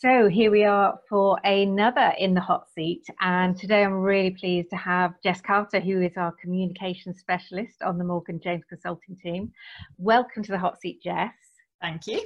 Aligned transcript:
So 0.00 0.28
here 0.28 0.52
we 0.52 0.62
are 0.62 1.00
for 1.08 1.40
another 1.42 2.12
in 2.20 2.32
the 2.32 2.40
hot 2.40 2.68
seat. 2.72 3.04
And 3.20 3.56
today 3.56 3.82
I'm 3.82 3.94
really 3.94 4.30
pleased 4.30 4.70
to 4.70 4.76
have 4.76 5.20
Jess 5.24 5.40
Carter, 5.40 5.80
who 5.80 6.02
is 6.02 6.12
our 6.16 6.30
communication 6.40 7.12
specialist 7.12 7.82
on 7.82 7.98
the 7.98 8.04
Morgan 8.04 8.38
James 8.40 8.62
Consulting 8.68 9.16
team. 9.16 9.50
Welcome 9.96 10.44
to 10.44 10.52
the 10.52 10.58
hot 10.58 10.80
seat, 10.80 11.02
Jess. 11.02 11.34
Thank 11.80 12.06
you. 12.06 12.20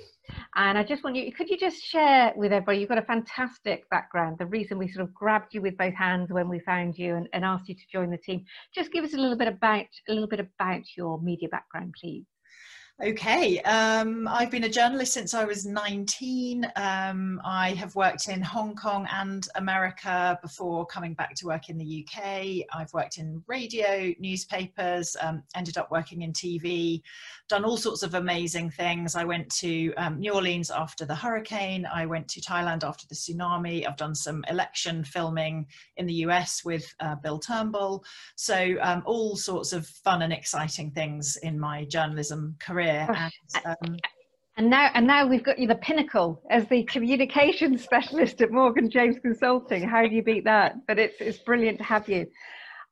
And 0.54 0.76
I 0.76 0.82
just 0.82 1.02
want 1.02 1.16
you, 1.16 1.32
could 1.32 1.48
you 1.48 1.56
just 1.56 1.82
share 1.82 2.34
with 2.36 2.52
everybody, 2.52 2.80
you've 2.80 2.90
got 2.90 2.98
a 2.98 3.02
fantastic 3.06 3.88
background. 3.88 4.36
The 4.38 4.44
reason 4.44 4.76
we 4.76 4.88
sort 4.88 5.08
of 5.08 5.14
grabbed 5.14 5.54
you 5.54 5.62
with 5.62 5.78
both 5.78 5.94
hands 5.94 6.30
when 6.30 6.50
we 6.50 6.60
found 6.60 6.98
you 6.98 7.14
and, 7.14 7.26
and 7.32 7.42
asked 7.42 7.70
you 7.70 7.74
to 7.74 7.90
join 7.90 8.10
the 8.10 8.18
team. 8.18 8.44
Just 8.74 8.92
give 8.92 9.02
us 9.02 9.14
a 9.14 9.18
little 9.18 9.38
bit 9.38 9.48
about, 9.48 9.86
a 10.10 10.12
little 10.12 10.28
bit 10.28 10.40
about 10.40 10.82
your 10.94 11.22
media 11.22 11.48
background, 11.48 11.94
please. 11.98 12.26
Okay, 13.04 13.58
um, 13.62 14.28
I've 14.28 14.52
been 14.52 14.62
a 14.62 14.68
journalist 14.68 15.12
since 15.12 15.34
I 15.34 15.44
was 15.44 15.66
19. 15.66 16.70
Um, 16.76 17.40
I 17.44 17.70
have 17.70 17.96
worked 17.96 18.28
in 18.28 18.40
Hong 18.40 18.76
Kong 18.76 19.08
and 19.10 19.44
America 19.56 20.38
before 20.40 20.86
coming 20.86 21.12
back 21.14 21.34
to 21.34 21.46
work 21.46 21.68
in 21.68 21.76
the 21.76 22.06
UK. 22.06 22.64
I've 22.72 22.92
worked 22.92 23.18
in 23.18 23.42
radio, 23.48 24.14
newspapers, 24.20 25.16
um, 25.20 25.42
ended 25.56 25.78
up 25.78 25.90
working 25.90 26.22
in 26.22 26.32
TV, 26.32 27.02
done 27.48 27.64
all 27.64 27.76
sorts 27.76 28.04
of 28.04 28.14
amazing 28.14 28.70
things. 28.70 29.16
I 29.16 29.24
went 29.24 29.50
to 29.56 29.92
um, 29.94 30.20
New 30.20 30.34
Orleans 30.34 30.70
after 30.70 31.04
the 31.04 31.16
hurricane, 31.16 31.84
I 31.92 32.06
went 32.06 32.28
to 32.28 32.40
Thailand 32.40 32.84
after 32.84 33.08
the 33.08 33.16
tsunami. 33.16 33.84
I've 33.84 33.96
done 33.96 34.14
some 34.14 34.44
election 34.48 35.02
filming 35.02 35.66
in 35.96 36.06
the 36.06 36.14
US 36.26 36.64
with 36.64 36.94
uh, 37.00 37.16
Bill 37.16 37.40
Turnbull. 37.40 38.04
So, 38.36 38.76
um, 38.80 39.02
all 39.06 39.34
sorts 39.34 39.72
of 39.72 39.88
fun 39.88 40.22
and 40.22 40.32
exciting 40.32 40.92
things 40.92 41.34
in 41.42 41.58
my 41.58 41.84
journalism 41.86 42.54
career 42.60 42.91
career. 42.92 43.30
And, 43.54 43.66
um, 43.66 43.96
and 44.56 44.68
now, 44.68 44.90
and 44.94 45.06
now 45.06 45.26
we've 45.26 45.42
got 45.42 45.58
you 45.58 45.66
the 45.66 45.76
pinnacle 45.76 46.42
as 46.50 46.66
the 46.68 46.84
communication 46.84 47.78
specialist 47.88 48.42
at 48.42 48.50
Morgan 48.50 48.90
James 48.90 49.16
Consulting. 49.20 49.82
How 49.82 50.02
do 50.02 50.14
you 50.14 50.22
beat 50.22 50.44
that? 50.44 50.86
But 50.86 50.98
it's 50.98 51.20
it's 51.20 51.38
brilliant 51.38 51.78
to 51.78 51.84
have 51.84 52.08
you. 52.08 52.26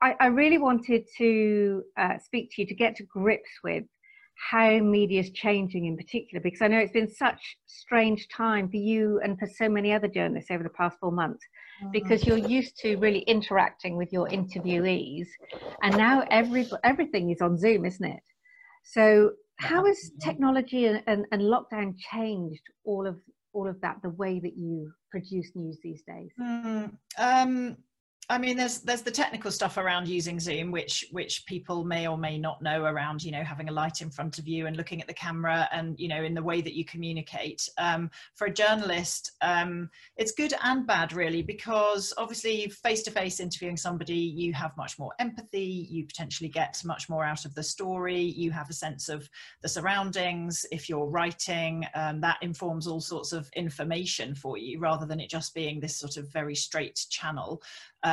I, 0.03 0.15
I 0.19 0.27
really 0.29 0.57
wanted 0.57 1.07
to 1.19 1.83
uh, 1.99 2.19
speak 2.19 2.51
to 2.53 2.63
you 2.63 2.69
to 2.69 2.75
get 2.75 2.97
to 2.97 3.05
grips 3.05 3.51
with 3.63 3.85
how 4.51 4.79
media 4.79 5.21
is 5.21 5.31
changing 5.33 5.85
in 5.85 5.99
particular, 5.99 6.41
because 6.43 6.63
I 6.63 6.69
know 6.69 6.79
it's 6.79 6.93
been 6.93 7.11
such 7.11 7.59
strange 7.67 8.27
time 8.29 8.71
for 8.71 8.79
you 8.79 9.21
and 9.23 9.39
for 9.39 9.47
so 9.47 9.69
many 9.69 9.93
other 9.93 10.09
journalists 10.09 10.51
over 10.51 10.63
the 10.63 10.71
past 10.71 10.97
four 10.99 11.13
months, 11.13 11.45
mm. 11.85 11.93
because 11.93 12.25
you're 12.25 12.39
used 12.39 12.79
to 12.79 12.97
really 12.97 13.21
interacting 13.21 13.99
with 13.99 14.11
your 14.15 14.29
interviewees, 14.29 15.27
and 15.83 15.95
now 15.95 16.25
every 16.31 16.67
everything 16.85 17.31
is 17.31 17.43
on 17.43 17.59
Zoom, 17.59 17.85
isn't 17.85 18.05
it? 18.05 18.23
So 18.83 19.33
how 19.61 19.85
has 19.85 20.11
technology 20.21 20.87
and, 20.87 21.03
and, 21.07 21.27
and, 21.33 21.43
lockdown 21.43 21.95
changed 22.13 22.63
all 22.85 23.07
of 23.07 23.17
all 23.53 23.69
of 23.69 23.81
that 23.81 23.97
the 24.03 24.11
way 24.11 24.41
that 24.41 24.57
you 24.57 24.91
produce 25.11 25.51
news 25.55 25.79
these 25.83 26.03
days? 26.07 26.31
Mm, 26.41 26.93
um, 27.19 27.77
I 28.31 28.39
mean, 28.39 28.57
there's 28.57 28.79
there's 28.79 29.03
the 29.03 29.11
technical 29.11 29.51
stuff 29.51 29.77
around 29.77 30.07
using 30.07 30.39
Zoom, 30.39 30.71
which 30.71 31.05
which 31.11 31.45
people 31.47 31.85
may 31.85 32.07
or 32.07 32.17
may 32.17 32.39
not 32.39 32.63
know 32.63 32.85
around, 32.85 33.25
you 33.25 33.33
know, 33.33 33.43
having 33.43 33.69
a 33.69 33.73
light 33.73 34.03
in 34.03 34.11
front 34.11 34.39
of 34.39 34.47
you 34.47 34.69
and 34.69 34.77
looking 34.77 35.01
at 35.01 35.09
the 35.09 35.15
camera, 35.15 35.69
and 35.73 35.99
you 35.99 36.07
know, 36.07 36.23
in 36.23 36.33
the 36.33 36.43
way 36.43 36.61
that 36.61 36.75
you 36.75 36.85
communicate. 36.85 37.69
Um, 37.77 38.09
for 38.37 38.47
a 38.47 38.53
journalist, 38.53 39.33
um, 39.43 39.91
it's 40.17 40.31
good 40.31 40.55
and 40.63 40.87
bad, 40.87 41.13
really, 41.13 41.43
because 41.43 42.15
obviously, 42.19 42.69
face 42.69 43.03
to 43.03 43.11
face 43.11 43.41
interviewing 43.41 43.77
somebody, 43.77 44.15
you 44.15 44.53
have 44.53 44.77
much 44.77 44.97
more 44.97 45.13
empathy. 45.19 45.89
You 45.91 46.07
potentially 46.07 46.49
get 46.49 46.81
much 46.85 47.09
more 47.09 47.25
out 47.25 47.45
of 47.45 47.55
the 47.57 47.65
story. 47.65 48.21
You 48.21 48.53
have 48.53 48.71
a 48.71 48.75
sense 48.75 49.09
of 49.09 49.29
the 49.63 49.69
surroundings. 49.69 50.65
If 50.71 50.89
you're 50.89 51.11
writing, 51.11 51.85
um, 51.97 52.21
that 52.21 52.39
informs 52.43 52.87
all 52.87 53.01
sorts 53.01 53.33
of 53.33 53.51
information 53.57 54.37
for 54.37 54.57
you, 54.57 54.79
rather 54.79 55.05
than 55.05 55.19
it 55.19 55.31
just 55.31 55.53
being 55.53 55.81
this 55.81 55.97
sort 55.99 56.17
of 56.17 56.33
very 56.33 56.55
straight 56.55 57.05
channel. 57.11 57.61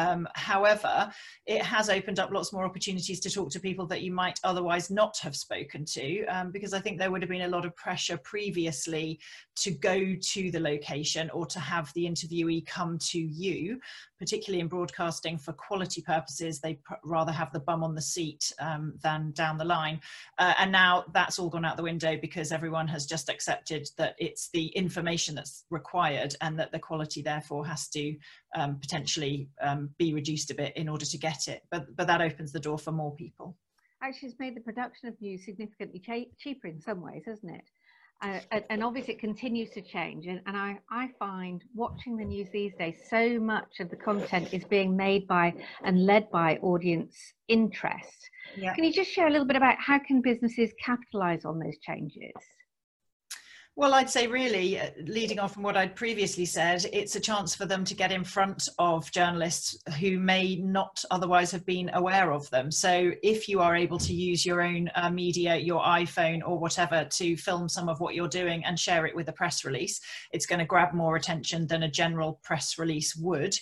Um, 0.08 0.28
however, 0.36 1.12
it 1.46 1.62
has 1.62 1.90
opened 1.90 2.20
up 2.20 2.32
lots 2.32 2.54
more 2.54 2.66
opportunities 2.66 3.20
to 3.22 3.30
talk 3.30 3.50
to 3.52 3.60
people 3.60 3.86
that 3.88 4.02
you 4.02 4.12
might 4.12 4.40
otherwise 4.44 4.90
not 4.90 5.18
have 5.20 5.36
spoken 5.36 5.86
to, 5.86 6.26
um, 6.26 6.52
because 6.52 6.74
I 6.74 6.80
think 6.80 6.98
there 6.98 7.12
would 7.12 7.22
have 7.22 7.30
been 7.30 7.42
a 7.42 7.48
lot 7.48 7.66
of 7.66 7.76
pressure 7.76 8.18
previously 8.18 9.20
to 9.58 9.72
go 9.72 10.16
to 10.20 10.52
the 10.52 10.60
location 10.60 11.30
or 11.32 11.46
to 11.48 11.60
have 11.60 11.92
the 11.94 12.06
interviewee 12.06 12.66
come 12.66 12.98
to 13.00 13.20
you, 13.20 13.80
particularly 14.20 14.62
in 14.62 14.68
broadcasting 14.68 15.38
for 15.38 15.54
quality 15.54 16.02
purposes. 16.02 16.60
They 16.60 16.80
rather 17.04 17.32
have 17.32 17.52
the 17.52 17.60
bum 17.60 17.84
on 17.84 17.96
the 17.96 18.02
seat 18.02 18.52
um, 18.60 18.94
than 19.02 19.32
down 19.32 19.58
the 19.58 19.66
line. 19.66 20.00
Uh, 20.38 20.54
and 20.60 20.72
now 20.72 21.06
that's 21.14 21.40
all 21.40 21.50
gone 21.50 21.66
out 21.66 21.78
the 21.78 21.84
window 21.84 22.18
because 22.18 22.52
everyone 22.52 22.88
has 22.88 23.06
just 23.06 23.30
accepted 23.30 23.90
that 23.98 24.16
it's 24.20 24.50
the 24.50 24.68
information 24.68 25.36
that's 25.36 25.66
required 25.70 26.36
and 26.42 26.60
that 26.60 26.72
the 26.72 26.80
quality 26.80 27.22
therefore 27.22 27.66
has 27.66 27.88
to 27.90 28.16
um, 28.56 28.78
potentially 28.80 29.50
um, 29.62 29.90
be 29.98 30.14
reduced 30.14 30.52
a 30.52 30.56
bit 30.56 30.76
in 30.76 30.90
order 30.90 31.06
to 31.06 31.18
get 31.18 31.48
it. 31.48 31.64
But, 31.72 31.96
but 31.96 32.08
that 32.08 32.22
opens 32.22 32.52
the 32.52 32.60
door 32.60 32.78
for 32.78 32.92
more 32.92 33.14
people. 33.16 33.56
Actually, 34.02 34.30
it's 34.30 34.40
made 34.40 34.56
the 34.56 34.62
production 34.62 35.10
of 35.10 35.20
news 35.22 35.44
significantly 35.46 36.02
cheaper 36.38 36.68
in 36.68 36.80
some 36.80 37.02
ways, 37.02 37.24
hasn't 37.26 37.56
it? 37.56 37.64
Uh, 38.22 38.40
and 38.72 38.84
obviously 38.84 39.14
it 39.14 39.20
continues 39.20 39.70
to 39.70 39.80
change 39.80 40.26
and, 40.26 40.42
and 40.48 40.58
I, 40.58 40.80
I 40.90 41.10
find 41.20 41.64
watching 41.76 42.18
the 42.18 42.26
news 42.26 42.48
these 42.52 42.74
days 42.74 42.96
so 43.12 43.40
much 43.40 43.80
of 43.80 43.92
the 43.92 43.96
content 43.96 44.56
is 44.56 44.64
being 44.64 44.98
made 44.98 45.28
by 45.28 45.54
and 45.84 46.04
led 46.04 46.32
by 46.32 46.58
audience 46.64 47.16
interest 47.48 48.30
yeah. 48.56 48.74
can 48.74 48.86
you 48.86 48.92
just 48.92 49.12
share 49.12 49.28
a 49.28 49.30
little 49.30 49.46
bit 49.46 49.56
about 49.56 49.76
how 49.78 50.00
can 50.00 50.24
businesses 50.24 50.72
capitalize 50.84 51.46
on 51.46 51.60
those 51.60 51.78
changes 51.78 52.34
well, 53.78 53.94
I'd 53.94 54.10
say 54.10 54.26
really, 54.26 54.80
uh, 54.80 54.90
leading 55.06 55.38
off 55.38 55.54
from 55.54 55.62
what 55.62 55.78
I'd 55.78 55.96
previously 55.96 56.46
said, 56.46 56.84
it's 56.92 57.16
a 57.16 57.20
chance 57.20 57.54
for 57.54 57.68
them 57.68 57.86
to 57.86 57.94
get 57.94 58.12
in 58.12 58.24
front 58.24 58.68
of 58.80 59.12
journalists 59.12 59.78
who 60.00 60.18
may 60.18 60.56
not 60.56 61.06
otherwise 61.12 61.52
have 61.52 61.64
been 61.64 61.92
aware 61.94 62.32
of 62.32 62.50
them. 62.50 62.72
So, 62.72 63.12
if 63.22 63.48
you 63.48 63.60
are 63.62 63.76
able 63.76 64.00
to 64.00 64.16
use 64.16 64.44
your 64.44 64.64
own 64.64 64.90
uh, 64.96 65.12
media, 65.12 65.58
your 65.58 65.84
iPhone 65.84 66.42
or 66.44 66.58
whatever, 66.58 67.08
to 67.08 67.38
film 67.38 67.70
some 67.70 67.88
of 67.88 68.00
what 68.00 68.16
you're 68.16 68.28
doing 68.28 68.66
and 68.66 68.80
share 68.80 69.06
it 69.06 69.16
with 69.16 69.30
a 69.30 69.34
press 69.34 69.64
release, 69.64 70.02
it's 70.32 70.48
going 70.48 70.60
to 70.60 70.66
grab 70.66 70.96
more 70.96 71.16
attention 71.16 71.68
than 71.68 71.84
a 71.84 71.92
general 71.92 72.40
press 72.42 72.80
release 72.80 73.16
would. 73.16 73.56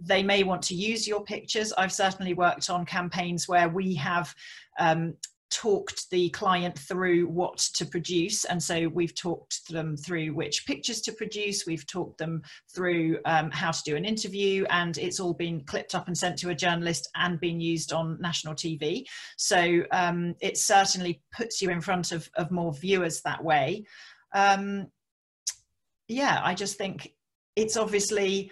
They 0.00 0.24
may 0.24 0.42
want 0.42 0.62
to 0.62 0.74
use 0.74 1.06
your 1.06 1.22
pictures. 1.22 1.72
I've 1.78 1.92
certainly 1.92 2.34
worked 2.34 2.70
on 2.70 2.86
campaigns 2.86 3.46
where 3.46 3.68
we 3.68 3.94
have 3.94 4.34
um, 4.80 5.14
talked 5.50 6.08
the 6.10 6.30
client 6.30 6.78
through 6.78 7.26
what 7.26 7.58
to 7.58 7.84
produce. 7.84 8.44
And 8.44 8.62
so 8.62 8.88
we've 8.88 9.14
talked 9.14 9.68
them 9.68 9.96
through 9.96 10.34
which 10.34 10.66
pictures 10.66 11.00
to 11.02 11.12
produce. 11.12 11.66
We've 11.66 11.86
talked 11.86 12.18
them 12.18 12.42
through 12.74 13.18
um, 13.24 13.50
how 13.50 13.70
to 13.70 13.82
do 13.84 13.96
an 13.96 14.04
interview. 14.04 14.64
And 14.70 14.96
it's 14.98 15.20
all 15.20 15.34
been 15.34 15.64
clipped 15.64 15.94
up 15.94 16.06
and 16.06 16.16
sent 16.16 16.38
to 16.38 16.50
a 16.50 16.54
journalist 16.54 17.08
and 17.16 17.40
been 17.40 17.60
used 17.60 17.92
on 17.92 18.20
national 18.20 18.54
tv 18.54 19.04
so 19.36 19.82
um, 19.92 20.34
it 20.40 20.56
certainly 20.56 21.22
puts 21.32 21.60
you 21.60 21.70
in 21.70 21.80
front 21.80 22.12
of, 22.12 22.28
of 22.36 22.50
more 22.50 22.72
viewers 22.72 23.20
that 23.22 23.42
way. 23.42 23.84
Um, 24.34 24.88
yeah 26.10 26.40
i 26.42 26.54
just 26.54 26.76
think 26.76 27.14
it's 27.56 27.76
obviously 27.76 28.50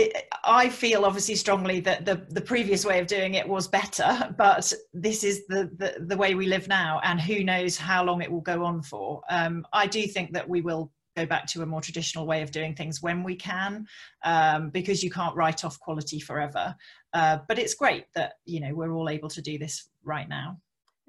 it, 0.00 0.28
I 0.44 0.68
feel 0.68 1.04
obviously 1.04 1.34
strongly 1.34 1.80
that 1.80 2.04
the, 2.04 2.26
the 2.30 2.40
previous 2.40 2.84
way 2.84 2.98
of 3.00 3.06
doing 3.06 3.34
it 3.34 3.46
was 3.46 3.68
better, 3.68 4.34
but 4.38 4.72
this 4.92 5.24
is 5.24 5.46
the, 5.46 5.70
the, 5.76 6.04
the 6.06 6.16
way 6.16 6.34
we 6.34 6.46
live 6.46 6.68
now, 6.68 7.00
and 7.04 7.20
who 7.20 7.44
knows 7.44 7.76
how 7.76 8.04
long 8.04 8.22
it 8.22 8.30
will 8.30 8.40
go 8.40 8.64
on 8.64 8.82
for. 8.82 9.22
Um, 9.30 9.66
I 9.72 9.86
do 9.86 10.06
think 10.06 10.32
that 10.32 10.48
we 10.48 10.60
will 10.60 10.90
go 11.16 11.26
back 11.26 11.46
to 11.46 11.62
a 11.62 11.66
more 11.66 11.80
traditional 11.80 12.26
way 12.26 12.42
of 12.42 12.50
doing 12.50 12.74
things 12.74 13.02
when 13.02 13.22
we 13.22 13.36
can, 13.36 13.86
um, 14.24 14.70
because 14.70 15.02
you 15.02 15.10
can't 15.10 15.36
write 15.36 15.64
off 15.64 15.78
quality 15.80 16.20
forever. 16.20 16.74
Uh, 17.12 17.38
but 17.48 17.58
it's 17.58 17.74
great 17.74 18.06
that 18.14 18.34
you 18.44 18.60
know 18.60 18.74
we're 18.74 18.92
all 18.92 19.08
able 19.08 19.28
to 19.28 19.42
do 19.42 19.58
this 19.58 19.88
right 20.04 20.28
now. 20.28 20.58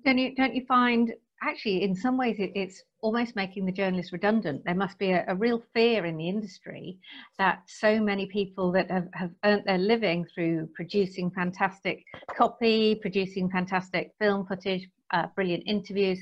Don't 0.03 0.17
you 0.17 0.33
don't 0.35 0.55
you 0.55 0.65
find 0.65 1.13
actually 1.43 1.83
in 1.83 1.95
some 1.95 2.17
ways 2.17 2.37
it, 2.39 2.51
it's 2.55 2.83
almost 3.01 3.35
making 3.35 3.65
the 3.65 3.71
journalists 3.71 4.13
redundant. 4.13 4.63
There 4.63 4.75
must 4.75 4.97
be 4.97 5.11
a, 5.11 5.25
a, 5.27 5.35
real 5.35 5.63
fear 5.73 6.05
in 6.05 6.17
the 6.17 6.29
industry 6.29 6.99
that 7.39 7.63
so 7.67 7.99
many 7.99 8.27
people 8.27 8.71
that 8.73 8.91
have, 8.91 9.07
have 9.13 9.31
earned 9.43 9.63
their 9.65 9.77
living 9.77 10.25
through 10.33 10.69
producing 10.75 11.31
fantastic 11.31 12.03
copy, 12.37 12.95
producing 12.95 13.49
fantastic 13.49 14.11
film 14.19 14.45
footage, 14.45 14.87
uh, 15.11 15.27
brilliant 15.35 15.63
interviews, 15.65 16.19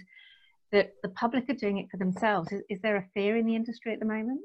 that 0.71 0.93
the 1.03 1.09
public 1.09 1.49
are 1.49 1.53
doing 1.53 1.79
it 1.79 1.89
for 1.91 1.97
themselves. 1.97 2.51
Is, 2.51 2.61
is 2.69 2.81
there 2.81 2.97
a 2.97 3.05
fear 3.13 3.35
in 3.35 3.45
the 3.45 3.55
industry 3.55 3.93
at 3.93 3.99
the 3.99 4.05
moment? 4.05 4.41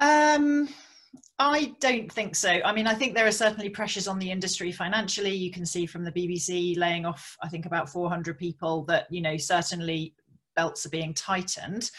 Um, 0.00 0.68
I 1.38 1.74
don't 1.80 2.10
think 2.10 2.34
so. 2.34 2.60
I 2.64 2.72
mean, 2.72 2.86
I 2.86 2.94
think 2.94 3.14
there 3.14 3.26
are 3.26 3.32
certainly 3.32 3.68
pressures 3.68 4.08
on 4.08 4.18
the 4.18 4.30
industry 4.30 4.72
financially. 4.72 5.34
You 5.34 5.50
can 5.50 5.66
see 5.66 5.84
from 5.84 6.02
the 6.02 6.12
BBC 6.12 6.78
laying 6.78 7.04
off, 7.04 7.36
I 7.42 7.48
think, 7.48 7.66
about 7.66 7.90
400 7.90 8.38
people 8.38 8.84
that, 8.84 9.06
you 9.10 9.20
know, 9.20 9.36
certainly 9.36 10.14
belts 10.54 10.86
are 10.86 10.90
being 10.90 11.12
tightened. 11.12 11.90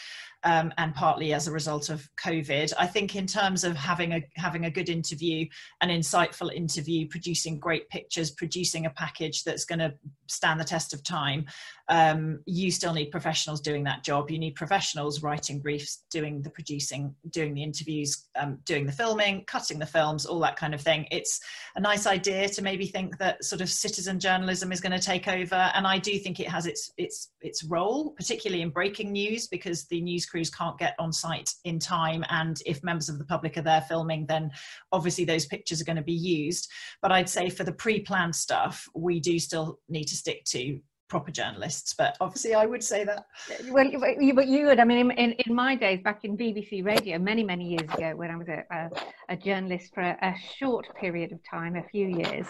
um, 0.44 0.72
and 0.78 0.94
partly 0.94 1.32
as 1.32 1.48
a 1.48 1.52
result 1.52 1.88
of 1.88 2.08
COVID. 2.22 2.72
I 2.78 2.86
think 2.86 3.16
in 3.16 3.26
terms 3.26 3.64
of 3.64 3.76
having 3.76 4.12
a 4.12 4.22
having 4.36 4.66
a 4.66 4.70
good 4.70 4.88
interview, 4.88 5.46
an 5.80 5.88
insightful 5.88 6.52
interview, 6.54 7.08
producing 7.08 7.58
great 7.58 7.88
pictures, 7.88 8.30
producing 8.30 8.86
a 8.86 8.90
package 8.90 9.42
that's 9.44 9.64
going 9.64 9.80
to 9.80 9.94
stand 10.28 10.60
the 10.60 10.64
test 10.64 10.94
of 10.94 11.02
time, 11.02 11.46
um, 11.88 12.40
you 12.46 12.70
still 12.70 12.92
need 12.92 13.10
professionals 13.10 13.60
doing 13.60 13.84
that 13.84 14.04
job. 14.04 14.30
You 14.30 14.38
need 14.38 14.54
professionals 14.54 15.22
writing 15.22 15.60
briefs, 15.60 16.04
doing 16.10 16.42
the 16.42 16.50
producing, 16.50 17.14
doing 17.30 17.54
the 17.54 17.62
interviews, 17.62 18.28
um, 18.38 18.58
doing 18.64 18.84
the 18.86 18.92
filming, 18.92 19.44
cutting 19.46 19.78
the 19.78 19.86
films, 19.86 20.26
all 20.26 20.40
that 20.40 20.56
kind 20.56 20.74
of 20.74 20.80
thing. 20.80 21.06
It's 21.10 21.40
a 21.76 21.80
nice 21.80 22.06
idea 22.06 22.48
to 22.50 22.62
maybe 22.62 22.86
think 22.86 23.16
that 23.18 23.42
sort 23.44 23.62
of 23.62 23.70
citizen 23.70 24.20
journalism 24.20 24.70
is 24.70 24.80
going 24.80 24.92
to 24.92 25.04
take 25.04 25.28
over, 25.28 25.70
and 25.74 25.86
I 25.86 25.98
do 25.98 26.18
think 26.18 26.40
it 26.40 26.48
has 26.48 26.66
its 26.66 26.92
its 26.98 27.30
its 27.40 27.64
role, 27.64 28.10
particularly 28.10 28.62
in 28.62 28.70
breaking 28.70 29.12
news, 29.12 29.48
because 29.48 29.86
the 29.86 30.00
news 30.00 30.26
crews 30.26 30.50
can't 30.50 30.78
get 30.78 30.94
on 30.98 31.12
site 31.12 31.50
in 31.64 31.78
time, 31.78 32.24
and 32.28 32.60
if 32.66 32.84
members 32.84 33.08
of 33.08 33.18
the 33.18 33.24
public 33.24 33.56
are 33.56 33.62
there 33.62 33.80
filming, 33.82 34.26
then 34.26 34.50
obviously 34.92 35.24
those 35.24 35.46
pictures 35.46 35.80
are 35.80 35.84
going 35.84 35.96
to 35.96 36.02
be 36.02 36.12
used. 36.12 36.68
But 37.00 37.12
I'd 37.12 37.28
say 37.28 37.48
for 37.48 37.64
the 37.64 37.72
pre-planned 37.72 38.36
stuff, 38.36 38.86
we 38.94 39.20
do 39.20 39.38
still 39.38 39.78
need 39.88 40.04
to 40.04 40.16
stick 40.18 40.44
to 40.44 40.80
proper 41.08 41.30
journalists 41.30 41.94
but 41.94 42.16
obviously 42.20 42.54
i 42.54 42.66
would 42.66 42.84
say 42.84 43.02
that. 43.02 43.24
Well 43.70 43.86
you, 43.86 44.34
but 44.34 44.46
you 44.46 44.66
would 44.66 44.78
i 44.78 44.84
mean 44.84 45.10
in, 45.12 45.32
in 45.32 45.54
my 45.54 45.74
days 45.74 46.00
back 46.02 46.24
in 46.24 46.36
bbc 46.36 46.84
radio 46.84 47.18
many 47.18 47.42
many 47.42 47.66
years 47.66 47.90
ago 47.94 48.12
when 48.14 48.30
i 48.30 48.36
was 48.36 48.48
a, 48.48 48.62
a, 48.70 48.90
a 49.30 49.36
journalist 49.36 49.94
for 49.94 50.02
a, 50.02 50.16
a, 50.20 50.34
short 50.58 50.86
period 50.96 51.32
of 51.32 51.38
time 51.50 51.76
a 51.76 51.82
few 51.88 52.08
years 52.08 52.46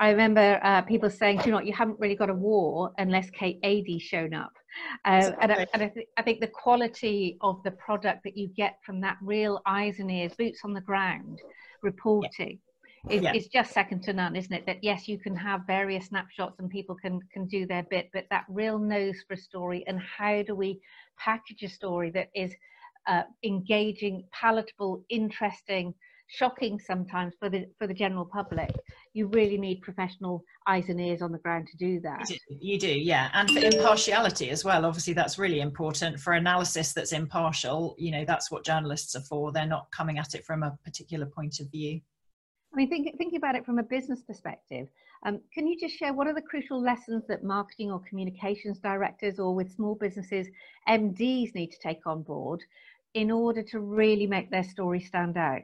i 0.00 0.10
remember 0.10 0.60
uh, 0.62 0.82
people 0.82 1.08
saying 1.08 1.40
you 1.46 1.50
know 1.50 1.60
you 1.60 1.72
haven't 1.72 1.98
really 1.98 2.14
got 2.14 2.28
a 2.28 2.34
war 2.34 2.92
unless 2.98 3.30
kate 3.30 3.58
adie's 3.64 4.02
shown 4.02 4.34
up. 4.34 4.52
Uh, 5.04 5.30
and, 5.40 5.52
I, 5.52 5.66
and 5.72 5.82
I, 5.84 5.88
th- 5.88 6.08
I 6.16 6.22
think 6.22 6.40
the 6.40 6.48
quality 6.48 7.38
of 7.42 7.62
the 7.62 7.70
product 7.70 8.24
that 8.24 8.36
you 8.36 8.48
get 8.48 8.78
from 8.84 9.00
that 9.02 9.16
real 9.22 9.62
eyes 9.66 10.00
and 10.00 10.10
ears 10.10 10.34
boots 10.36 10.62
on 10.64 10.74
the 10.74 10.80
ground 10.80 11.40
reporting 11.80 12.58
is, 13.10 13.22
yeah. 13.22 13.34
is 13.34 13.48
just 13.48 13.72
second 13.72 14.02
to 14.04 14.12
none, 14.12 14.36
isn't 14.36 14.52
it? 14.52 14.66
That 14.66 14.78
yes, 14.82 15.06
you 15.08 15.18
can 15.18 15.36
have 15.36 15.62
various 15.66 16.06
snapshots 16.06 16.58
and 16.58 16.70
people 16.70 16.94
can 16.94 17.20
can 17.32 17.46
do 17.46 17.66
their 17.66 17.84
bit, 17.90 18.10
but 18.12 18.24
that 18.30 18.44
real 18.48 18.78
nose 18.78 19.16
for 19.26 19.34
a 19.34 19.38
story 19.38 19.84
and 19.86 20.00
how 20.00 20.42
do 20.42 20.54
we 20.54 20.80
package 21.18 21.62
a 21.62 21.68
story 21.68 22.10
that 22.10 22.28
is 22.34 22.54
uh, 23.06 23.22
engaging, 23.42 24.24
palatable, 24.32 25.04
interesting, 25.10 25.94
shocking 26.28 26.80
sometimes 26.80 27.34
for 27.38 27.50
the 27.50 27.66
for 27.78 27.86
the 27.86 27.94
general 27.94 28.24
public. 28.24 28.70
You 29.12 29.26
really 29.28 29.58
need 29.58 29.82
professional 29.82 30.42
eyes 30.66 30.88
and 30.88 31.00
ears 31.00 31.20
on 31.22 31.30
the 31.30 31.38
ground 31.38 31.68
to 31.70 31.76
do 31.76 32.00
that. 32.00 32.28
You 32.30 32.36
do, 32.36 32.56
you 32.60 32.78
do 32.78 32.98
yeah, 32.98 33.28
and 33.34 33.50
for 33.50 33.58
impartiality 33.58 34.50
as 34.50 34.64
well. 34.64 34.86
Obviously, 34.86 35.12
that's 35.12 35.38
really 35.38 35.60
important 35.60 36.18
for 36.18 36.32
analysis 36.32 36.92
that's 36.92 37.12
impartial. 37.12 37.94
You 37.98 38.12
know, 38.12 38.24
that's 38.24 38.50
what 38.50 38.64
journalists 38.64 39.14
are 39.14 39.22
for. 39.22 39.52
They're 39.52 39.66
not 39.66 39.90
coming 39.90 40.18
at 40.18 40.34
it 40.34 40.44
from 40.44 40.62
a 40.62 40.76
particular 40.84 41.26
point 41.26 41.60
of 41.60 41.70
view. 41.70 42.00
I 42.74 42.76
mean, 42.76 42.88
think, 42.88 43.16
thinking 43.18 43.36
about 43.36 43.54
it 43.54 43.64
from 43.64 43.78
a 43.78 43.84
business 43.84 44.22
perspective, 44.22 44.88
um, 45.24 45.40
can 45.52 45.68
you 45.68 45.78
just 45.78 45.96
share 45.96 46.12
what 46.12 46.26
are 46.26 46.34
the 46.34 46.42
crucial 46.42 46.82
lessons 46.82 47.22
that 47.28 47.44
marketing 47.44 47.92
or 47.92 48.00
communications 48.00 48.80
directors 48.80 49.38
or 49.38 49.54
with 49.54 49.70
small 49.70 49.94
businesses, 49.94 50.48
MDs 50.88 51.54
need 51.54 51.68
to 51.68 51.78
take 51.78 52.04
on 52.04 52.22
board 52.22 52.64
in 53.14 53.30
order 53.30 53.62
to 53.62 53.78
really 53.78 54.26
make 54.26 54.50
their 54.50 54.64
story 54.64 54.98
stand 54.98 55.36
out? 55.36 55.62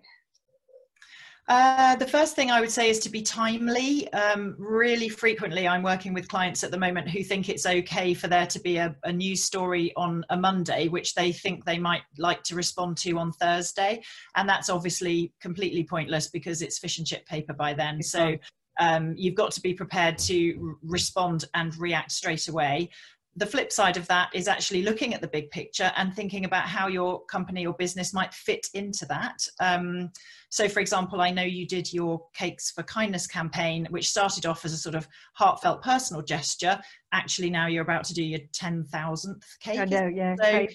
Uh, 1.50 1.96
the 1.96 2.06
first 2.06 2.36
thing 2.36 2.48
I 2.48 2.60
would 2.60 2.70
say 2.70 2.90
is 2.90 3.00
to 3.00 3.08
be 3.08 3.22
timely. 3.22 4.10
Um, 4.12 4.54
really 4.56 5.08
frequently, 5.08 5.66
I'm 5.66 5.82
working 5.82 6.14
with 6.14 6.28
clients 6.28 6.62
at 6.62 6.70
the 6.70 6.78
moment 6.78 7.10
who 7.10 7.24
think 7.24 7.48
it's 7.48 7.66
okay 7.66 8.14
for 8.14 8.28
there 8.28 8.46
to 8.46 8.60
be 8.60 8.76
a, 8.76 8.94
a, 9.02 9.12
news 9.12 9.42
story 9.42 9.92
on 9.96 10.24
a 10.30 10.36
Monday, 10.36 10.86
which 10.86 11.12
they 11.16 11.32
think 11.32 11.64
they 11.64 11.76
might 11.76 12.02
like 12.18 12.44
to 12.44 12.54
respond 12.54 12.98
to 12.98 13.18
on 13.18 13.32
Thursday. 13.32 14.00
And 14.36 14.48
that's 14.48 14.70
obviously 14.70 15.32
completely 15.40 15.82
pointless 15.82 16.28
because 16.28 16.62
it's 16.62 16.78
fish 16.78 16.98
and 16.98 17.06
chip 17.06 17.26
paper 17.26 17.52
by 17.52 17.74
then. 17.74 18.00
So 18.00 18.36
um, 18.78 19.16
you've 19.16 19.34
got 19.34 19.50
to 19.50 19.60
be 19.60 19.74
prepared 19.74 20.18
to 20.18 20.78
respond 20.84 21.46
and 21.54 21.76
react 21.78 22.12
straight 22.12 22.46
away 22.46 22.90
the 23.36 23.46
flip 23.46 23.70
side 23.70 23.96
of 23.96 24.06
that 24.08 24.30
is 24.34 24.48
actually 24.48 24.82
looking 24.82 25.14
at 25.14 25.20
the 25.20 25.28
big 25.28 25.50
picture 25.50 25.92
and 25.96 26.12
thinking 26.14 26.44
about 26.44 26.64
how 26.64 26.88
your 26.88 27.24
company 27.26 27.64
or 27.64 27.74
business 27.74 28.12
might 28.12 28.34
fit 28.34 28.66
into 28.74 29.06
that. 29.06 29.38
Um, 29.60 30.10
so, 30.48 30.68
for 30.68 30.80
example, 30.80 31.20
I 31.20 31.30
know 31.30 31.44
you 31.44 31.66
did 31.66 31.92
your 31.92 32.20
Cakes 32.34 32.72
for 32.72 32.82
Kindness 32.82 33.28
campaign, 33.28 33.86
which 33.90 34.10
started 34.10 34.46
off 34.46 34.64
as 34.64 34.72
a 34.72 34.76
sort 34.76 34.96
of 34.96 35.06
heartfelt 35.34 35.82
personal 35.82 36.22
gesture. 36.22 36.80
Actually, 37.12 37.50
now 37.50 37.68
you're 37.68 37.82
about 37.82 38.04
to 38.04 38.14
do 38.14 38.24
your 38.24 38.40
10,000th 38.52 39.44
cake. 39.60 39.78
I 39.78 39.84
know, 39.84 40.06
yeah. 40.06 40.34
So, 40.40 40.66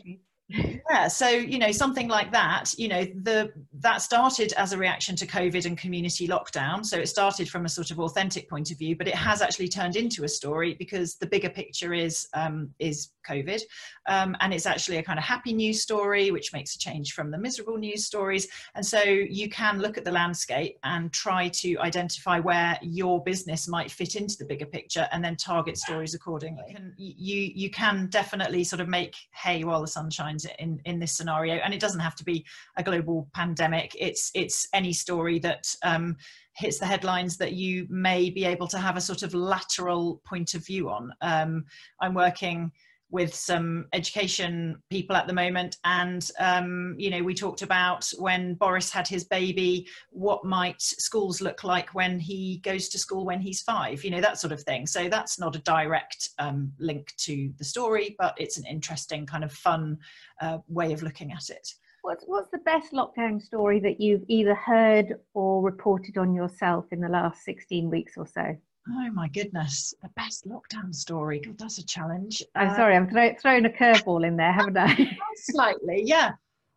yeah 0.47 1.07
so 1.07 1.27
you 1.27 1.57
know 1.57 1.71
something 1.71 2.07
like 2.07 2.31
that 2.31 2.74
you 2.77 2.88
know 2.88 3.03
the 3.24 3.51
that 3.80 4.01
started 4.01 4.53
as 4.53 4.74
a 4.74 4.77
reaction 4.77 5.15
to 5.15 5.25
covid 5.25 5.65
and 5.65 5.77
community 5.77 6.27
lockdown. 6.27 6.86
So 6.86 6.97
it 6.97 7.07
started 7.07 7.50
from 7.50 7.65
a 7.65 7.69
sort 7.69 7.92
of 7.92 8.00
authentic 8.00 8.50
point 8.50 8.71
of 8.71 8.77
view 8.77 8.95
but 8.95 9.07
it 9.07 9.15
has 9.15 9.42
actually 9.42 9.68
turned 9.68 9.95
into 9.95 10.24
a 10.24 10.27
story 10.27 10.75
because 10.75 11.15
the 11.15 11.27
bigger 11.27 11.50
picture 11.50 11.94
is 11.94 12.27
um, 12.33 12.69
is 12.80 13.12
covid. 13.27 13.62
Um, 14.07 14.36
and 14.39 14.53
it's 14.53 14.65
actually 14.65 14.97
a 14.97 15.03
kind 15.03 15.19
of 15.19 15.25
happy 15.25 15.53
news 15.53 15.81
story 15.81 16.31
which 16.31 16.53
makes 16.53 16.75
a 16.75 16.80
change 16.80 17.13
from 17.13 17.31
the 17.31 17.38
miserable 17.38 17.77
news 17.77 18.06
stories. 18.06 18.47
And 18.75 18.86
so 18.86 19.01
you 19.01 19.50
can 19.50 19.80
look 19.80 19.97
at 19.97 20.06
the 20.06 20.12
landscape 20.12 20.77
and 20.83 21.12
try 21.12 21.50
to 21.50 21.77
identify 21.77 22.39
where 22.39 22.77
your 22.81 23.24
business 23.24 23.68
might 23.68 23.92
fit 23.92 24.15
into 24.15 24.36
the 24.38 24.45
bigger 24.45 24.65
picture 24.65 25.07
and 25.12 25.24
then 25.24 25.36
target 25.36 25.77
stories 25.77 26.13
accordingly. 26.13 26.65
You 26.69 26.75
can, 26.75 26.94
you, 26.97 27.51
you 27.56 27.69
can 27.69 28.07
definitely 28.07 28.63
sort 28.63 28.80
of 28.80 28.88
make 28.88 29.15
hay 29.33 29.63
while 29.63 29.81
the 29.81 29.88
sun 29.88 30.09
shines 30.09 30.34
in 30.59 30.81
in 30.83 30.99
this 30.99 31.13
scenario. 31.13 31.55
And 31.55 31.73
it 31.73 31.79
doesn't 31.79 32.01
have 32.01 32.15
to 32.15 32.25
be 32.25 32.45
a 32.75 32.83
global 32.83 33.29
pandemic. 33.33 33.95
It's 33.97 34.31
it's 34.35 34.67
any 34.73 34.91
story 34.91 35.39
that 35.39 35.73
um, 35.83 36.17
hits 36.53 36.79
the 36.79 36.85
headlines 36.85 37.37
that 37.37 37.53
you 37.53 37.87
may 37.89 38.29
be 38.29 38.43
able 38.43 38.67
to 38.67 38.77
have 38.77 38.97
a 38.97 39.01
sort 39.01 39.23
of 39.23 39.33
lateral 39.33 40.21
point 40.25 40.53
of 40.53 40.65
view 40.65 40.89
on. 40.89 41.13
Um, 41.21 41.65
i'm 42.01 42.13
working 42.13 42.71
with 43.15 43.33
some 43.33 43.88
education 43.94 44.75
people 44.89 45.15
at 45.15 45.25
the 45.25 45.33
moment. 45.33 45.77
And 45.85 46.29
um, 46.38 46.95
you 46.97 47.09
know 47.09 47.23
we 47.23 47.33
talked 47.33 47.62
about 47.62 48.12
when 48.17 48.56
boris 48.56 48.91
had 48.91 49.07
his 49.07 49.23
baby 49.23 49.88
what 50.09 50.44
might 50.44 50.81
schools 50.81 51.39
look 51.39 51.63
like 51.63 51.95
when 51.95 52.19
he 52.19 52.59
goes 52.63 52.89
to 52.89 53.00
school 53.00 53.25
when 53.25 53.39
he's 53.39 53.62
five 53.62 54.03
you 54.03 54.12
know 54.12 54.19
that 54.19 54.38
sort 54.38 54.51
of 54.51 54.62
thing. 54.63 54.85
So 54.85 55.07
that's 55.07 55.39
not 55.39 55.56
a 55.56 55.59
direct 55.59 56.29
um, 56.39 56.73
link 56.77 57.13
to 57.19 57.53
the 57.57 57.63
story 57.63 58.17
but 58.19 58.35
it's 58.38 58.57
an 58.57 58.65
interesting 58.65 59.25
kind 59.25 59.45
of 59.45 59.51
fun 59.53 59.97
uh, 60.41 60.57
way 60.68 60.91
of 60.91 61.01
looking 61.01 61.31
at 61.31 61.50
it. 61.50 61.68
What's, 62.01 62.25
what's 62.27 62.51
the 62.51 62.59
best 62.59 62.91
lockdown 62.91 63.41
story 63.41 63.79
that 63.79 64.00
you've 64.00 64.25
either 64.27 64.53
heard 64.53 65.15
or 65.33 65.63
reported 65.63 66.18
on 66.18 66.35
yourself 66.35 66.85
in 66.91 67.00
the 67.00 67.09
last 67.09 67.44
16 67.45 67.89
weeks 67.89 68.13
or 68.18 68.27
so? 68.27 68.56
Oh 68.87 69.09
my 69.11 69.27
goodness, 69.29 69.93
the 70.03 70.09
best 70.15 70.47
lockdown 70.47 70.93
story. 70.93 71.39
God, 71.39 71.57
that's 71.57 71.79
a 71.79 71.85
challenge. 71.85 72.43
I'm 72.53 72.69
uh, 72.69 72.75
sorry, 72.75 72.95
I'm 72.95 73.09
throw, 73.09 73.33
throwing 73.41 73.65
a 73.65 73.69
curveball 73.69 74.25
in 74.27 74.37
there, 74.37 74.51
haven't 74.51 74.77
I? 74.77 75.17
slightly, 75.35 76.03
yeah. 76.05 76.33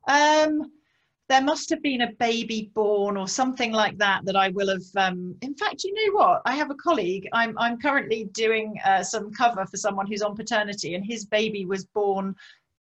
Um, 0.08 0.72
there 1.28 1.42
must 1.42 1.68
have 1.68 1.82
been 1.82 2.00
a 2.00 2.12
baby 2.12 2.70
born 2.74 3.18
or 3.18 3.28
something 3.28 3.72
like 3.72 3.98
that 3.98 4.24
that 4.24 4.36
I 4.36 4.48
will 4.48 4.68
have. 4.68 4.82
Um, 4.96 5.36
in 5.42 5.54
fact, 5.54 5.84
you 5.84 5.92
know 5.92 6.18
what? 6.18 6.42
I 6.46 6.54
have 6.54 6.70
a 6.70 6.74
colleague. 6.74 7.28
I'm 7.34 7.56
I'm 7.58 7.78
currently 7.78 8.24
doing 8.32 8.76
uh, 8.84 9.02
some 9.02 9.30
cover 9.30 9.66
for 9.66 9.76
someone 9.76 10.06
who's 10.06 10.22
on 10.22 10.34
paternity, 10.34 10.94
and 10.94 11.04
his 11.04 11.26
baby 11.26 11.66
was 11.66 11.84
born 11.84 12.34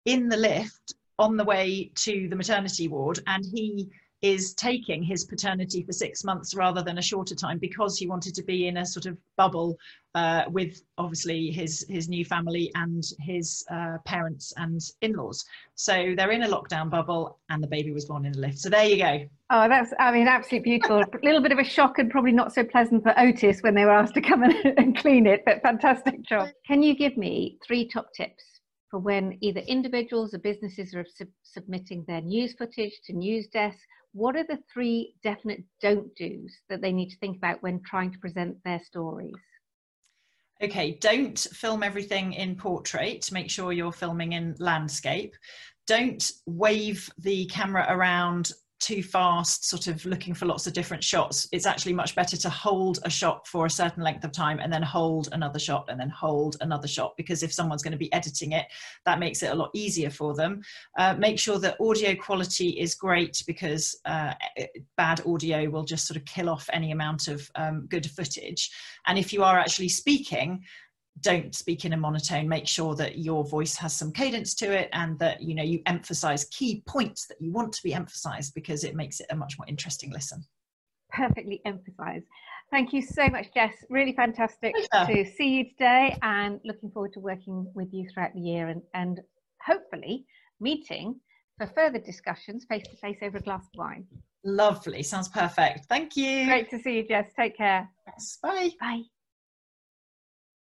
in 0.05 0.29
the 0.29 0.37
lift 0.37 0.95
on 1.19 1.35
the 1.35 1.43
way 1.43 1.91
to 1.95 2.29
the 2.29 2.35
maternity 2.35 2.87
ward, 2.87 3.19
and 3.27 3.45
he 3.53 3.89
is 4.21 4.53
taking 4.53 5.03
his 5.03 5.23
paternity 5.25 5.83
for 5.83 5.93
six 5.93 6.23
months 6.23 6.55
rather 6.55 6.81
than 6.81 6.97
a 6.97 7.01
shorter 7.01 7.35
time 7.35 7.59
because 7.59 7.97
he 7.97 8.07
wanted 8.07 8.33
to 8.33 8.43
be 8.43 8.67
in 8.67 8.77
a 8.77 8.85
sort 8.85 9.05
of 9.05 9.17
bubble 9.35 9.77
uh, 10.15 10.45
with 10.49 10.81
obviously 10.97 11.51
his 11.51 11.85
his 11.89 12.09
new 12.09 12.25
family 12.25 12.71
and 12.73 13.11
his 13.19 13.63
uh, 13.69 13.97
parents 14.05 14.53
and 14.57 14.81
in-laws. 15.01 15.45
So 15.75 16.15
they're 16.17 16.31
in 16.31 16.41
a 16.41 16.47
lockdown 16.47 16.89
bubble, 16.89 17.37
and 17.51 17.61
the 17.61 17.67
baby 17.67 17.91
was 17.91 18.05
born 18.05 18.25
in 18.25 18.31
the 18.31 18.39
lift. 18.39 18.57
So 18.57 18.69
there 18.69 18.85
you 18.85 18.97
go. 18.97 19.29
Oh, 19.51 19.69
that's 19.69 19.93
I 19.99 20.11
mean 20.11 20.27
absolutely 20.27 20.71
beautiful. 20.71 21.01
a 21.01 21.05
little 21.23 21.41
bit 21.41 21.51
of 21.51 21.59
a 21.59 21.63
shock 21.63 21.99
and 21.99 22.09
probably 22.09 22.31
not 22.31 22.51
so 22.51 22.63
pleasant 22.63 23.03
for 23.03 23.13
Otis 23.19 23.61
when 23.61 23.75
they 23.75 23.85
were 23.85 23.91
asked 23.91 24.15
to 24.15 24.21
come 24.21 24.41
and, 24.41 24.55
and 24.77 24.97
clean 24.97 25.27
it, 25.27 25.43
but 25.45 25.61
fantastic 25.61 26.23
job. 26.23 26.49
Can 26.65 26.81
you 26.81 26.95
give 26.95 27.15
me 27.15 27.59
three 27.65 27.87
top 27.87 28.11
tips 28.13 28.56
for 28.89 28.99
when 28.99 29.37
either 29.41 29.61
individuals 29.61 30.33
or 30.33 30.39
businesses 30.39 30.93
are 30.93 31.05
sub- 31.05 31.27
submitting 31.43 32.03
their 32.07 32.21
news 32.21 32.53
footage 32.53 32.99
to 33.05 33.13
news 33.13 33.47
desks 33.47 33.81
what 34.17 34.35
are 34.35 34.43
the 34.43 34.59
three 34.73 35.13
definite 35.21 35.63
don't 35.79 36.15
do's 36.15 36.51
that 36.69 36.81
they 36.81 36.91
need 36.91 37.09
to 37.09 37.17
think 37.19 37.37
about 37.37 37.61
when 37.61 37.81
trying 37.83 38.11
to 38.11 38.17
present 38.17 38.57
their 38.63 38.79
stories? 38.79 39.35
Okay, 40.61 40.97
don't 40.99 41.37
film 41.37 41.83
everything 41.83 42.33
in 42.33 42.55
portrait. 42.55 43.31
Make 43.31 43.51
sure 43.51 43.71
you're 43.71 43.91
filming 43.91 44.33
in 44.33 44.55
landscape. 44.57 45.35
Don't 45.85 46.31
wave 46.47 47.07
the 47.19 47.45
camera 47.45 47.85
around 47.89 48.53
too 48.79 49.01
fast, 49.01 49.67
sort 49.67 49.87
of 49.87 50.05
looking 50.05 50.33
for 50.33 50.45
lots 50.45 50.67
of 50.67 50.73
different 50.73 51.03
shots. 51.03 51.47
It's 51.51 51.65
actually 51.65 51.93
much 51.93 52.15
better 52.15 52.37
to 52.37 52.49
hold 52.49 52.99
a 53.03 53.09
shot 53.09 53.47
for 53.47 53.65
a 53.65 53.69
certain 53.69 54.03
length 54.03 54.23
of 54.23 54.31
time 54.31 54.59
and 54.59 54.71
then 54.71 54.83
hold 54.83 55.29
another 55.31 55.59
shot 55.59 55.85
and 55.89 55.99
then 55.99 56.09
hold 56.09 56.57
another 56.61 56.87
shot 56.87 57.13
because 57.17 57.43
if 57.43 57.53
someone's 57.53 57.83
going 57.83 57.91
to 57.91 57.97
be 57.97 58.11
editing 58.13 58.51
it, 58.51 58.67
that 59.05 59.19
makes 59.19 59.41
it 59.41 59.51
a 59.51 59.55
lot 59.55 59.71
easier 59.73 60.09
for 60.09 60.35
them. 60.35 60.61
Uh, 60.97 61.13
make 61.15 61.39
sure 61.39 61.59
that 61.59 61.77
audio 61.81 62.15
quality 62.15 62.69
is 62.69 62.93
great 62.93 63.43
because 63.47 63.95
uh, 64.05 64.33
bad 64.95 65.21
audio 65.25 65.69
will 65.69 65.83
just 65.83 66.07
sort 66.07 66.17
of 66.17 66.25
kill 66.25 66.49
off 66.49 66.69
any 66.71 66.91
amount 66.91 67.27
of 67.27 67.49
um, 67.55 67.87
good 67.89 68.09
footage. 68.09 68.71
And 69.07 69.17
if 69.17 69.33
you 69.33 69.43
are 69.43 69.57
actually 69.57 69.89
speaking, 69.89 70.63
don't 71.21 71.55
speak 71.55 71.85
in 71.85 71.93
a 71.93 71.97
monotone 71.97 72.47
make 72.47 72.67
sure 72.67 72.95
that 72.95 73.17
your 73.17 73.43
voice 73.45 73.75
has 73.75 73.93
some 73.93 74.11
cadence 74.11 74.53
to 74.53 74.71
it 74.71 74.89
and 74.93 75.17
that 75.19 75.41
you 75.41 75.55
know 75.55 75.63
you 75.63 75.81
emphasize 75.85 76.45
key 76.45 76.83
points 76.85 77.25
that 77.27 77.39
you 77.39 77.51
want 77.51 77.71
to 77.73 77.83
be 77.83 77.93
emphasized 77.93 78.53
because 78.53 78.83
it 78.83 78.95
makes 78.95 79.19
it 79.19 79.27
a 79.29 79.35
much 79.35 79.57
more 79.57 79.67
interesting 79.67 80.11
listen. 80.11 80.43
Perfectly 81.11 81.61
emphasized. 81.65 82.25
Thank 82.69 82.91
you 82.91 83.01
so 83.01 83.29
much 83.29 83.53
jess. 83.53 83.73
Really 83.89 84.13
fantastic 84.13 84.73
to 84.93 85.25
see 85.37 85.47
you 85.49 85.69
today 85.69 86.17
and 86.21 86.59
looking 86.65 86.91
forward 86.91 87.13
to 87.13 87.19
working 87.21 87.71
with 87.73 87.87
you 87.93 88.07
throughout 88.13 88.33
the 88.33 88.41
year 88.41 88.67
and, 88.67 88.81
and 88.93 89.21
hopefully 89.65 90.25
meeting 90.59 91.15
for 91.57 91.67
further 91.67 91.99
discussions 91.99 92.65
face 92.69 92.83
to 92.87 92.97
face 92.97 93.17
over 93.21 93.37
a 93.37 93.41
glass 93.41 93.63
of 93.73 93.77
wine. 93.77 94.05
Lovely. 94.43 95.01
Sounds 95.01 95.29
perfect. 95.29 95.85
Thank 95.85 96.17
you. 96.17 96.45
Great 96.45 96.69
to 96.69 96.79
see 96.79 96.97
you 96.97 97.07
jess. 97.07 97.31
Take 97.37 97.55
care. 97.55 97.89
Yes 98.05 98.37
bye. 98.41 98.69
Bye 98.79 99.03